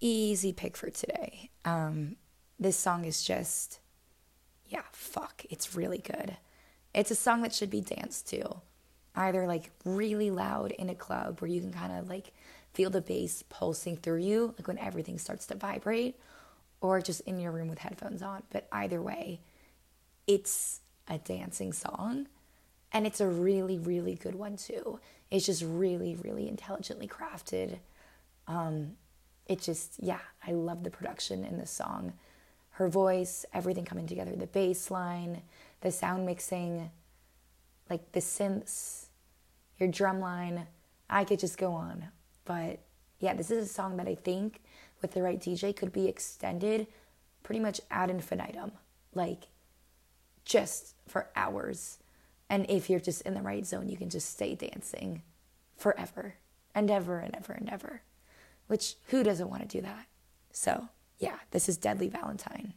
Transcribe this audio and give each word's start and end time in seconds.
easy 0.00 0.52
pick 0.52 0.76
for 0.76 0.90
today. 0.90 1.50
Um, 1.64 2.16
this 2.58 2.76
song 2.76 3.04
is 3.04 3.22
just, 3.22 3.80
yeah, 4.66 4.82
fuck, 4.92 5.44
it's 5.50 5.74
really 5.74 5.98
good. 5.98 6.36
It's 6.94 7.10
a 7.10 7.16
song 7.16 7.42
that 7.42 7.54
should 7.54 7.70
be 7.70 7.80
danced 7.80 8.28
to, 8.30 8.56
either 9.14 9.46
like 9.46 9.70
really 9.84 10.30
loud 10.30 10.72
in 10.72 10.88
a 10.88 10.94
club 10.94 11.40
where 11.40 11.50
you 11.50 11.60
can 11.60 11.72
kind 11.72 11.92
of 11.98 12.08
like 12.08 12.32
feel 12.74 12.90
the 12.90 13.00
bass 13.00 13.44
pulsing 13.48 13.96
through 13.96 14.20
you, 14.20 14.54
like 14.58 14.68
when 14.68 14.78
everything 14.78 15.18
starts 15.18 15.46
to 15.46 15.54
vibrate, 15.54 16.18
or 16.80 17.00
just 17.00 17.20
in 17.22 17.40
your 17.40 17.52
room 17.52 17.68
with 17.68 17.78
headphones 17.78 18.22
on. 18.22 18.42
But 18.50 18.68
either 18.72 19.02
way, 19.02 19.40
it's 20.26 20.80
a 21.08 21.18
dancing 21.18 21.72
song. 21.72 22.28
And 22.90 23.06
it's 23.06 23.20
a 23.20 23.28
really, 23.28 23.78
really 23.78 24.14
good 24.14 24.34
one 24.34 24.56
too. 24.56 24.98
It's 25.30 25.44
just 25.44 25.62
really, 25.62 26.16
really 26.16 26.48
intelligently 26.48 27.06
crafted. 27.06 27.78
Um, 28.46 28.92
it 29.48 29.62
just, 29.62 29.94
yeah, 29.98 30.20
I 30.46 30.52
love 30.52 30.84
the 30.84 30.90
production 30.90 31.44
in 31.44 31.58
this 31.58 31.70
song. 31.70 32.12
Her 32.72 32.88
voice, 32.88 33.44
everything 33.52 33.84
coming 33.84 34.06
together, 34.06 34.36
the 34.36 34.46
bass 34.46 34.90
line, 34.90 35.42
the 35.80 35.90
sound 35.90 36.26
mixing, 36.26 36.90
like 37.90 38.12
the 38.12 38.20
synths, 38.20 39.06
your 39.78 39.88
drum 39.88 40.20
line. 40.20 40.66
I 41.08 41.24
could 41.24 41.40
just 41.40 41.56
go 41.56 41.72
on. 41.72 42.04
But 42.44 42.80
yeah, 43.18 43.34
this 43.34 43.50
is 43.50 43.68
a 43.68 43.72
song 43.72 43.96
that 43.96 44.06
I 44.06 44.14
think 44.14 44.60
with 45.00 45.12
the 45.12 45.22
right 45.22 45.40
DJ 45.40 45.74
could 45.74 45.92
be 45.92 46.06
extended 46.06 46.86
pretty 47.42 47.60
much 47.60 47.80
ad 47.90 48.10
infinitum. 48.10 48.72
Like 49.14 49.46
just 50.44 50.94
for 51.06 51.28
hours. 51.34 51.98
And 52.50 52.66
if 52.68 52.88
you're 52.88 53.00
just 53.00 53.22
in 53.22 53.34
the 53.34 53.42
right 53.42 53.66
zone, 53.66 53.88
you 53.88 53.96
can 53.96 54.10
just 54.10 54.30
stay 54.30 54.54
dancing 54.54 55.22
forever 55.76 56.34
and 56.74 56.90
ever 56.90 57.18
and 57.18 57.34
ever 57.34 57.52
and 57.54 57.68
ever 57.68 58.02
which 58.68 58.94
who 59.06 59.22
doesn't 59.22 59.50
want 59.50 59.62
to 59.62 59.68
do 59.68 59.82
that? 59.82 60.06
So, 60.52 60.88
yeah, 61.18 61.36
this 61.50 61.68
is 61.68 61.76
Deadly 61.76 62.08
Valentine. 62.08 62.74